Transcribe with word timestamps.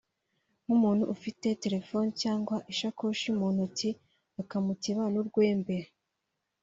nk’umuntu 0.63 1.03
ufite 1.15 1.47
telefoni 1.63 2.09
cyangwa 2.21 2.55
ishakoshi 2.71 3.27
mu 3.37 3.47
ntoki 3.53 3.89
akamukeba 4.41 5.03
n’urwembe 5.13 5.75